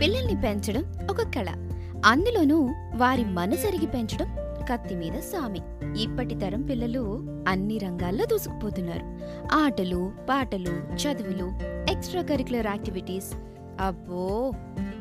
[0.00, 1.48] పిల్లల్ని పెంచడం ఒక కళ.
[2.06, 4.28] అందులోనూ వారి మనసరిగి పెంచడం
[4.70, 5.60] కత్తి మీద సామి.
[6.02, 9.04] ఇప్పటి తరం పిల్లలు అన్ని రంగాల్లో దూసుకుపోతున్నారు.
[9.52, 11.48] ఆటలు పాటలు చదువులు
[11.90, 13.34] ఎక్స్ట్రా కరికులర్ యాక్టివిటీస్
[13.80, 14.52] అబ్బో!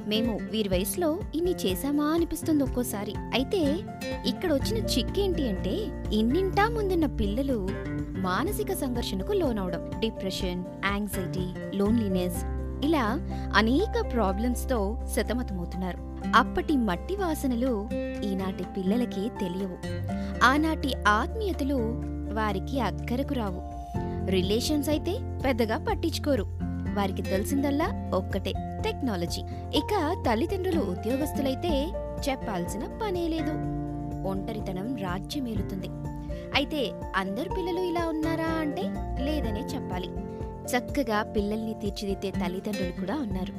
[0.08, 3.14] మేము వీరి వయసులో ఇన్ని చేశామా అనిపిస్తుంది ఒక్కోసారి.
[3.34, 3.80] అయితే
[4.26, 5.76] ఇక్కడ వచ్చిన చిక్కేంటి అంటే
[6.14, 7.70] ఇన్నింటా ముందున్న పిల్లలు
[8.20, 9.92] మానసిక సంఘర్షణకు లోనవడం.
[10.00, 13.20] డిప్రెషన్ యాంగ్జైటీ లోన్లీనెస్ ఇలా
[13.56, 15.98] అనేక ప్రాబ్లమ్స్తో సతమతమవుతున్నారు.
[16.36, 17.90] అప్పటి మట్టి వాసనలు
[18.24, 19.78] ఈనాటి పిల్లలకి తెలియవు.
[20.44, 21.76] ఆనాటి ఆత్మీయతలు
[22.34, 23.78] వారికి అక్కరకు రావు.
[24.30, 26.46] రిలేషన్స్ అయితే పెద్దగా పట్టించుకోరు.
[26.96, 29.42] వారికి తెలిసిందల్లా ఒక్కటే టెక్నాలజీ
[29.76, 31.92] ఇక తల్లిదండ్రులు ఉద్యోగస్తులైతే
[32.30, 33.78] చెప్పాల్సిన పనే లేదు.
[34.28, 35.88] ఒంటరితనం రాజ్యమేలుతుంది.
[36.56, 38.57] అయితే అందరు పిల్లలు ఇలా ఉన్నారా?
[40.68, 43.54] చక్కగా పిల్లల్ని తీర్చిదిద్దే తల్లిదండ్రులు కూడా ఉన్నారు.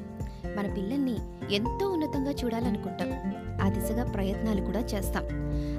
[0.57, 1.17] మన పిల్లల్ని
[1.55, 3.35] ఎంతో ఉన్నతంగా చూడాలనుకుంటాం.
[3.63, 5.25] ఆ దిశగా ప్రయత్నాలు కూడా చేస్తాం.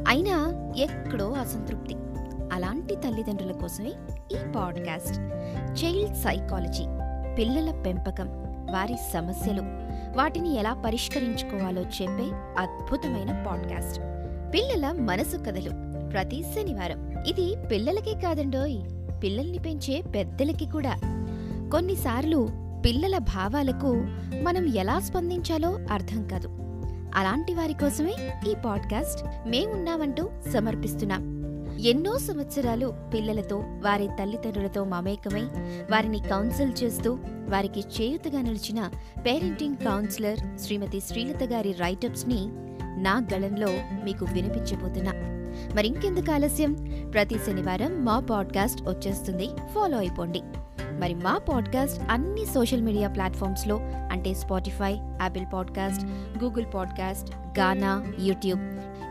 [0.08, 1.96] అయినా ఎక్కడో అసంతృప్తి.
[2.54, 3.90] అలాంటి తల్లిదండ్రుల కోసమే
[4.32, 5.20] ఈ పాడ్కాస్ట్.
[5.84, 6.84] చైల్డ్ సైకాలజీ
[7.38, 8.28] పిల్లల పెంపకం
[8.72, 9.62] వారి సమస్యలు
[10.18, 14.00] వాటిని ఎలా పరిష్కరించుకోవాలో చెప్పే అద్భుతమైన పాడ్కాస్ట్.
[14.54, 15.70] పిల్లల మనసు కథలు
[16.10, 17.24] ప్రతి శనివారం.
[17.28, 18.80] ఇది పిల్లలకే కాదండోయ్
[19.24, 20.96] పిల్లల్ని పెంచే పెద్దలకి కూడా.
[21.72, 22.50] కొన్నిసార్లు
[22.86, 23.88] పిల్లల భావాలకు
[24.44, 26.50] మనం ఎలా స్పందించాలో అర్థం కాదు.
[27.16, 28.14] అలాంటి వారి కోసమే
[28.52, 31.40] ఈ పాడ్కాస్ట్ మేమున్నామంటూ సమర్పిస్తున్నాం.
[31.78, 35.42] ఎన్నో సంవత్సరాలు పిల్లలతో వారి తల్లిదండ్రులతో మమేకమై
[35.92, 38.90] వారిని కౌన్సిల్ చేస్తూ వారికి చేయుతగా నిలిచిన
[39.26, 42.48] పేరెంటింగ్ కౌన్సిలర్ శ్రీమతి శ్రీలత గారి రైటప్స్ని
[43.04, 43.70] నా గళంలో
[44.04, 45.12] మీకు వినిపించబోతున్నా.
[45.76, 46.74] మరింకెందుకు ఆలస్యం?
[47.14, 49.50] ప్రతి శనివారం మా పాడ్కాస్ట్ వచ్చేస్తుంది.
[49.76, 50.42] ఫాలో అయిపోండి.
[51.00, 56.06] మరి మా పాడ్కాస్ట్ అన్ని సోషల్ మీడియా ప్లాట్ఫామ్స్లో అంటే Spotify Apple podcast
[56.44, 58.62] Google podcast Gaana YouTube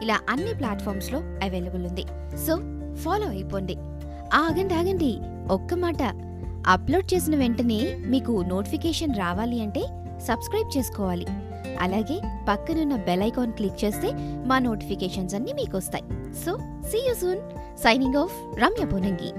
[0.02, 2.02] ఇలా అన్ని ప్లాట్ఫామ్స్లో అవైలబుల్ ఉంది.
[2.46, 2.56] సో
[2.94, 3.76] ఫాలో అయిపోండి.
[4.34, 5.18] ఆగండి ఆగండి.
[5.50, 6.02] ఒక్క మాట.
[6.66, 9.80] అప్లోడ్ చేసిన వెంటనే మీకు నోటిఫికేషన్ రావాలి అంటే
[10.26, 11.26] సబ్స్క్రైబ్ చేసుకోవాలి.
[11.80, 12.16] అలాగే
[12.48, 14.10] పక్కనున్న బెల్ ఐకాన్ క్లిక్ చేస్తే
[14.46, 16.06] మా నోటిఫికేషన్స్ అన్ని మీకు వస్తాయి
[16.44, 16.54] so
[16.90, 17.42] see you soon
[17.78, 19.30] signing off Ramya Punangi